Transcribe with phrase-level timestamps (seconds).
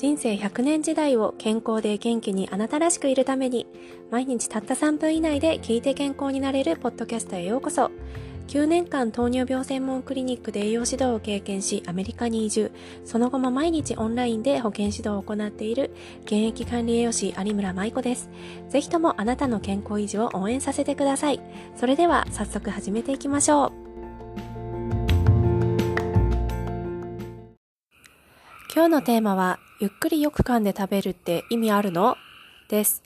[0.00, 3.66] 人生100年時代を健康で元気にあなたらしくいるために
[4.10, 7.90] 毎日たった3分以内で聞いて健康になれるポッドキャストへようこそ。
[8.48, 12.72] 9年間糖尿病専門クリニックで栄養指導を経験しアメリカに移住。
[13.04, 15.90] その後も毎日オンラインで保健指導を行っている。
[16.22, 18.30] 現役管理栄養士有村舞子です。
[18.70, 21.42] ぜひともあなたの健康維持を応援させてください。
[21.76, 23.72] それでは早速始めていきましょう。
[28.74, 32.18] 今日のテーマはゆっくりよく噛んで食べるって意味あるの？
[32.68, 33.02] です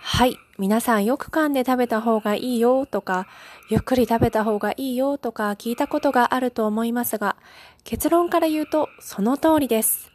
[0.00, 0.38] はい。
[0.58, 3.26] 皆さんよく噛んで食べた方がいいよとか、
[3.68, 7.36] ゆっくり食べた方がいいよとか聞いたことがあると思いますが、
[7.84, 10.10] 結論から言うとその通りです。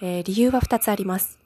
[0.00, 1.40] えー、理由は2つあります。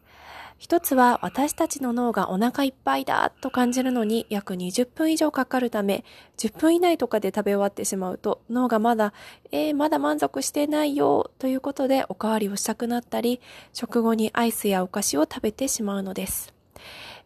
[0.63, 6.05] 一つは私たちの脳がお腹いっぱいだと感じるのに約20分以上かかるため、
[6.39, 9.13] 10分以内とかで食べ終わってしまうと脳がまだ、
[9.51, 13.41] えー、まだ満足してないよということでおかわりをしたくなったり、
[13.73, 16.55] 食後にアイスやお菓子を食べてしまうのです。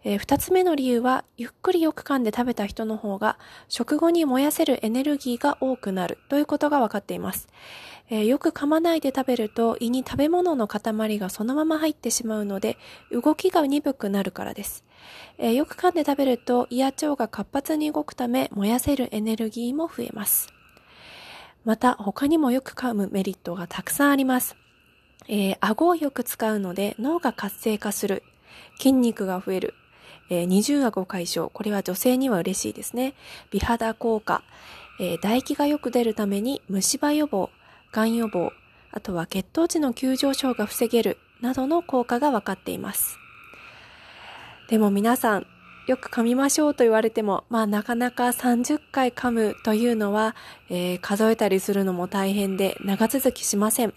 [0.05, 7.49] えー、二つ目の理由は、ゆっくりよく噛んで食べた人の方が、食後に燃やせるエネルギーが多くなるということが分かっています。
[8.09, 12.79] えー、よく噛まないで食べると胃に食べ物の塊がそのまま入ってしまうので、
[13.11, 14.85] 動きが鈍くなるからです。
[15.39, 20.49] えー、よく噛んで食べると胃や腸が活発に動くため、燃やせるエネルギーも増えます。
[21.65, 24.55] また、他にもよく噛むメリットがたくさんあります。
[25.29, 28.23] えー、顎をよく使うので脳が活性化する。
[28.79, 29.75] 筋肉が増える。
[30.31, 31.49] えー、二重顎解消。
[31.51, 33.15] これは女性には嬉しいですね。
[33.51, 34.43] 美肌効果。
[34.99, 37.51] えー、唾液がよく出るために虫歯予防、
[37.93, 38.53] 癌予防、
[38.93, 43.19] あとは血糖値の急上昇が防げるなどの効果が分かっています。
[44.69, 45.47] でも皆さん、
[45.87, 50.35] よく噛みましょうと言われても、まあなかなか30回噛むというのは、
[50.69, 53.95] えー、数えたりするのも大変で長続きしません。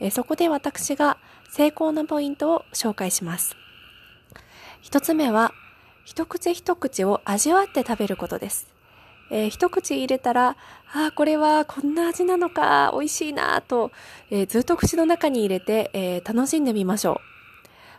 [0.00, 1.18] えー、そこで私が
[1.50, 3.56] 成功なポイントを紹介します。
[4.86, 5.52] 一つ目は、
[6.04, 8.68] 一口一口を味わって食べることです。
[9.32, 10.50] えー、一口入れたら、
[10.94, 13.90] ああ、これはこんな味なのか、美味しいなと、
[14.30, 17.16] えー、ずっと口の中に入れて、えー、楽しんでみましょう。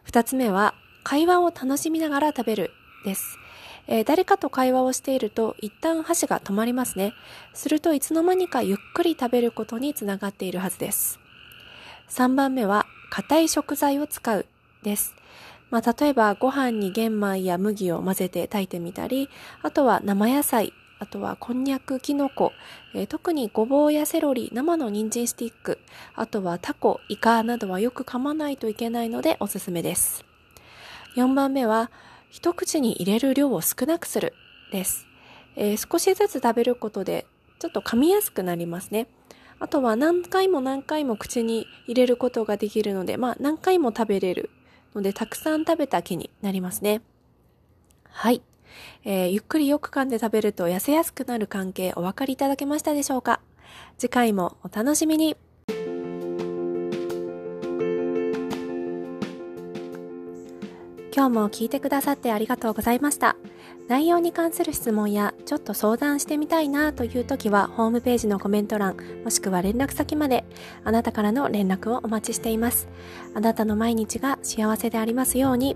[0.03, 2.71] 二つ目は、会話を楽しみながら食べる
[3.03, 3.37] です。
[3.87, 7.11] えー、誰かと会話をしていると一旦箸が止まりますね。
[7.53, 11.19] するといつの間にかゆっくり食べることにつながっているはずです。
[12.11, 14.45] 3番目は硬い食材を使う
[14.83, 15.17] です。
[15.69, 19.29] まあ、例えばご飯に玄米や麦を混ぜて炊いてみたり、
[19.61, 22.53] あとは生野菜、あとはこんにゃく、きのこ、
[22.95, 25.79] えー、特にごぼうやセロリ、生の人参スティック、
[26.15, 30.25] あとはタコ、イカなどはよく噛まないといけないのでおすすめです。
[31.15, 31.91] 4番目は、
[32.29, 34.33] 一口に入れる量を少なくする
[34.71, 35.07] です。
[35.55, 37.25] えー、少しずつ食べることで
[37.59, 39.07] ちょっと噛みやすくなりますね。
[39.59, 44.51] あとは何回も何回も口に入れることができるので、まあ何回も食べれる
[44.95, 47.01] ので、たくさん食べた気になりますね。
[48.09, 48.41] はい。
[49.03, 53.39] えー、ゆっくりよく噛んで食べると痩せやすくなる関係お分かりいただけましたでしょうか？
[53.97, 55.35] 次回もお楽しみに
[61.17, 63.37] 今日も聞いてくださってありがとうございました。
[63.87, 70.43] 内容に関する質問やちょっと相談してみたいなという時はホームページのコメント欄もしくは連絡先まで
[70.83, 72.87] あなたからの連絡をお待ちしています。
[73.33, 75.75] あなたの毎日が幸せでありますように。